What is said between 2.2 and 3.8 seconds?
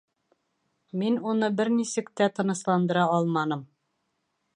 тә тынысландыра алманым